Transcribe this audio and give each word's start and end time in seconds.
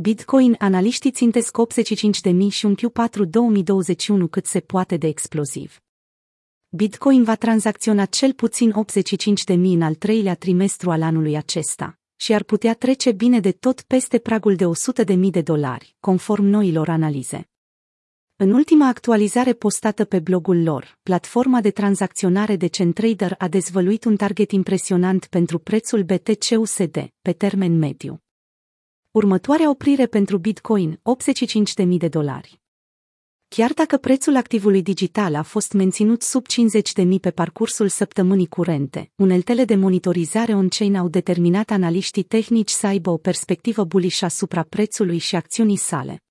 Bitcoin, 0.00 0.54
analiștii 0.58 1.10
țintesc 1.10 1.56
85.000 2.32 2.48
și 2.48 2.64
un 2.64 2.74
Q4 2.74 3.28
2021 3.28 4.28
cât 4.28 4.46
se 4.46 4.60
poate 4.60 4.96
de 4.96 5.06
exploziv. 5.06 5.80
Bitcoin 6.68 7.24
va 7.24 7.34
tranzacționa 7.34 8.04
cel 8.04 8.32
puțin 8.32 8.72
85.000 8.72 9.54
în 9.54 9.82
al 9.82 9.94
treilea 9.94 10.34
trimestru 10.34 10.90
al 10.90 11.02
anului 11.02 11.36
acesta 11.36 11.98
și 12.16 12.32
ar 12.32 12.42
putea 12.42 12.74
trece 12.74 13.12
bine 13.12 13.40
de 13.40 13.52
tot 13.52 13.82
peste 13.82 14.18
pragul 14.18 14.56
de 14.56 14.64
100.000 15.14 15.18
de 15.30 15.42
dolari, 15.42 15.96
conform 16.00 16.44
noilor 16.44 16.88
analize. 16.88 17.48
În 18.36 18.52
ultima 18.52 18.86
actualizare 18.86 19.52
postată 19.52 20.04
pe 20.04 20.18
blogul 20.18 20.62
lor, 20.62 20.98
platforma 21.02 21.60
de 21.60 21.70
tranzacționare 21.70 22.56
de 22.56 22.66
CenTrader 22.66 23.34
a 23.38 23.48
dezvăluit 23.48 24.04
un 24.04 24.16
target 24.16 24.50
impresionant 24.50 25.26
pentru 25.26 25.58
prețul 25.58 26.02
BTC-USD 26.02 27.10
pe 27.22 27.32
termen 27.32 27.78
mediu. 27.78 28.22
Următoarea 29.10 29.70
oprire 29.70 30.06
pentru 30.06 30.38
Bitcoin, 30.38 31.00
85.000 31.84 31.96
de 31.96 32.08
dolari. 32.08 32.60
Chiar 33.48 33.72
dacă 33.72 33.96
prețul 33.96 34.36
activului 34.36 34.82
digital 34.82 35.34
a 35.34 35.42
fost 35.42 35.72
menținut 35.72 36.22
sub 36.22 36.44
50.000 37.04 37.20
pe 37.20 37.30
parcursul 37.30 37.88
săptămânii 37.88 38.46
curente, 38.46 39.10
uneltele 39.14 39.64
de 39.64 39.74
monitorizare 39.74 40.54
on-chain 40.54 40.96
au 40.96 41.08
determinat 41.08 41.70
analiștii 41.70 42.22
tehnici 42.22 42.68
să 42.70 42.86
aibă 42.86 43.10
o 43.10 43.16
perspectivă 43.16 43.84
bullish 43.84 44.22
asupra 44.22 44.62
prețului 44.62 45.18
și 45.18 45.36
acțiunii 45.36 45.76
sale. 45.76 46.22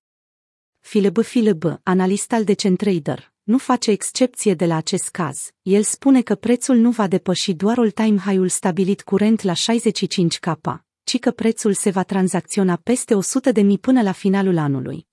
Philip 0.80 1.22
Philip, 1.22 1.80
analist 1.82 2.32
al 2.32 2.44
Decentrader, 2.44 3.32
nu 3.42 3.58
face 3.58 3.90
excepție 3.90 4.54
de 4.54 4.66
la 4.66 4.76
acest 4.76 5.08
caz. 5.08 5.50
El 5.62 5.82
spune 5.82 6.22
că 6.22 6.34
prețul 6.34 6.76
nu 6.76 6.90
va 6.90 7.06
depăși 7.06 7.52
doar 7.52 7.78
all-time 7.78 8.18
high-ul 8.18 8.48
stabilit 8.48 9.02
curent 9.02 9.42
la 9.42 9.52
65K, 9.52 10.86
ci 11.08 11.18
că 11.18 11.30
prețul 11.30 11.72
se 11.72 11.90
va 11.90 12.02
tranzacționa 12.02 12.76
peste 12.76 13.14
100 13.14 13.52
de 13.52 13.60
mii 13.60 13.78
până 13.78 14.02
la 14.02 14.12
finalul 14.12 14.58
anului. 14.58 15.06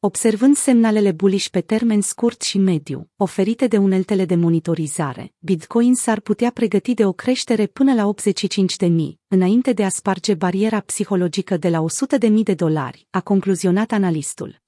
Observând 0.00 0.56
semnalele 0.56 1.12
bullish 1.12 1.48
pe 1.48 1.60
termen 1.60 2.00
scurt 2.00 2.42
și 2.42 2.58
mediu, 2.58 3.10
oferite 3.16 3.66
de 3.66 3.76
uneltele 3.76 4.24
de 4.24 4.34
monitorizare, 4.34 5.32
Bitcoin 5.38 5.94
s-ar 5.94 6.20
putea 6.20 6.50
pregăti 6.50 6.94
de 6.94 7.06
o 7.06 7.12
creștere 7.12 7.66
până 7.66 7.94
la 7.94 8.06
85 8.06 8.76
de 8.76 8.86
mii, 8.86 9.20
înainte 9.28 9.72
de 9.72 9.84
a 9.84 9.88
sparge 9.88 10.34
bariera 10.34 10.80
psihologică 10.80 11.56
de 11.56 11.68
la 11.68 11.80
100 11.80 12.18
de 12.18 12.26
mii 12.26 12.44
de 12.44 12.54
dolari, 12.54 13.06
a 13.10 13.20
concluzionat 13.20 13.92
analistul. 13.92 14.60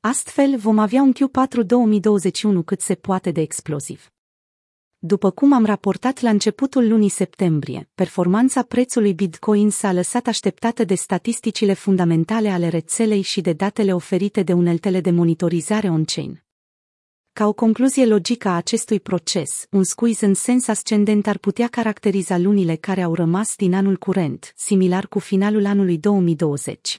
Astfel 0.00 0.56
vom 0.56 0.78
avea 0.78 1.02
un 1.02 1.12
Q4 1.12 1.66
2021 1.66 2.62
cât 2.62 2.80
se 2.80 2.94
poate 2.94 3.30
de 3.30 3.40
exploziv. 3.40 4.11
După 5.04 5.30
cum 5.30 5.52
am 5.52 5.64
raportat 5.64 6.20
la 6.20 6.30
începutul 6.30 6.88
lunii 6.88 7.08
septembrie, 7.08 7.88
performanța 7.94 8.62
prețului 8.62 9.14
Bitcoin 9.14 9.70
s-a 9.70 9.92
lăsat 9.92 10.26
așteptată 10.26 10.84
de 10.84 10.94
statisticile 10.94 11.72
fundamentale 11.72 12.48
ale 12.48 12.68
rețelei 12.68 13.22
și 13.22 13.40
de 13.40 13.52
datele 13.52 13.94
oferite 13.94 14.42
de 14.42 14.52
uneltele 14.52 15.00
de 15.00 15.10
monitorizare 15.10 15.88
on-chain. 15.88 16.44
Ca 17.32 17.46
o 17.46 17.52
concluzie 17.52 18.06
logică 18.06 18.48
a 18.48 18.56
acestui 18.56 19.00
proces, 19.00 19.66
un 19.70 19.84
squeeze 19.84 20.26
în 20.26 20.34
sens 20.34 20.68
ascendent 20.68 21.26
ar 21.26 21.38
putea 21.38 21.68
caracteriza 21.68 22.38
lunile 22.38 22.74
care 22.74 23.02
au 23.02 23.14
rămas 23.14 23.56
din 23.56 23.74
anul 23.74 23.96
curent, 23.96 24.52
similar 24.56 25.06
cu 25.06 25.18
finalul 25.18 25.66
anului 25.66 25.98
2020. 25.98 26.98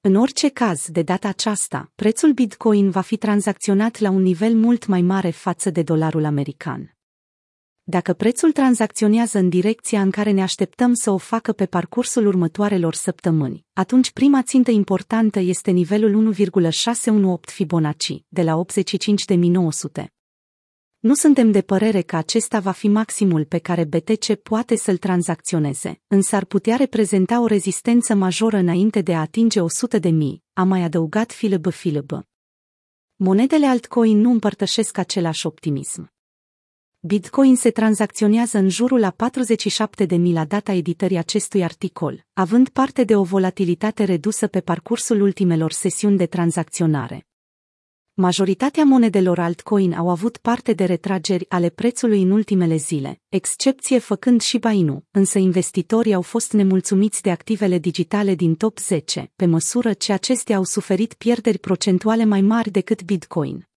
În 0.00 0.14
orice 0.14 0.48
caz, 0.48 0.86
de 0.90 1.02
data 1.02 1.28
aceasta, 1.28 1.92
prețul 1.94 2.32
Bitcoin 2.32 2.90
va 2.90 3.00
fi 3.00 3.16
tranzacționat 3.16 3.98
la 3.98 4.10
un 4.10 4.22
nivel 4.22 4.54
mult 4.54 4.86
mai 4.86 5.02
mare 5.02 5.30
față 5.30 5.70
de 5.70 5.82
dolarul 5.82 6.24
american. 6.24 6.94
Dacă 7.90 8.12
prețul 8.12 8.52
tranzacționează 8.52 9.38
în 9.38 9.48
direcția 9.48 10.00
în 10.00 10.10
care 10.10 10.30
ne 10.30 10.42
așteptăm 10.42 10.94
să 10.94 11.10
o 11.10 11.16
facă 11.16 11.52
pe 11.52 11.66
parcursul 11.66 12.26
următoarelor 12.26 12.94
săptămâni, 12.94 13.64
atunci 13.72 14.10
prima 14.12 14.42
țintă 14.42 14.70
importantă 14.70 15.38
este 15.38 15.70
nivelul 15.70 16.14
1,618 16.14 17.54
Fibonacci, 17.54 18.22
de 18.28 18.42
la 18.42 18.62
85.900. 20.02 20.04
Nu 20.98 21.14
suntem 21.14 21.50
de 21.50 21.60
părere 21.60 22.00
că 22.00 22.16
acesta 22.16 22.60
va 22.60 22.70
fi 22.70 22.88
maximul 22.88 23.44
pe 23.44 23.58
care 23.58 23.84
BTC 23.84 24.34
poate 24.34 24.76
să-l 24.76 24.96
tranzacționeze, 24.96 26.00
însă 26.06 26.36
ar 26.36 26.44
putea 26.44 26.76
reprezenta 26.76 27.40
o 27.40 27.46
rezistență 27.46 28.14
majoră 28.14 28.56
înainte 28.56 29.00
de 29.00 29.14
a 29.14 29.20
atinge 29.20 29.60
100 29.60 29.98
de 29.98 30.08
mii, 30.08 30.42
a 30.52 30.62
mai 30.62 30.82
adăugat 30.82 31.32
Philip 31.32 31.68
Philip. 31.68 32.20
Monedele 33.16 33.66
altcoin 33.66 34.20
nu 34.20 34.30
împărtășesc 34.30 34.98
același 34.98 35.46
optimism. 35.46 36.18
Bitcoin 37.02 37.56
se 37.56 37.70
tranzacționează 37.70 38.58
în 38.58 38.68
jurul 38.68 38.98
la 38.98 39.10
47 39.10 40.04
de 40.04 40.16
mii 40.16 40.32
la 40.32 40.44
data 40.44 40.72
editării 40.72 41.16
acestui 41.16 41.62
articol, 41.62 42.26
având 42.32 42.68
parte 42.68 43.04
de 43.04 43.16
o 43.16 43.22
volatilitate 43.22 44.04
redusă 44.04 44.46
pe 44.46 44.60
parcursul 44.60 45.20
ultimelor 45.20 45.72
sesiuni 45.72 46.16
de 46.16 46.26
tranzacționare. 46.26 47.26
Majoritatea 48.14 48.84
monedelor 48.84 49.38
altcoin 49.38 49.92
au 49.92 50.10
avut 50.10 50.36
parte 50.36 50.72
de 50.72 50.84
retrageri 50.84 51.46
ale 51.48 51.68
prețului 51.68 52.22
în 52.22 52.30
ultimele 52.30 52.76
zile, 52.76 53.20
excepție 53.28 53.98
făcând 53.98 54.40
și 54.40 54.58
Bainu, 54.58 55.04
însă 55.10 55.38
investitorii 55.38 56.14
au 56.14 56.22
fost 56.22 56.52
nemulțumiți 56.52 57.22
de 57.22 57.30
activele 57.30 57.78
digitale 57.78 58.34
din 58.34 58.54
top 58.54 58.78
10, 58.78 59.32
pe 59.36 59.46
măsură 59.46 59.92
ce 59.92 60.12
acestea 60.12 60.56
au 60.56 60.64
suferit 60.64 61.14
pierderi 61.14 61.58
procentuale 61.58 62.24
mai 62.24 62.40
mari 62.40 62.70
decât 62.70 63.02
Bitcoin. 63.02 63.69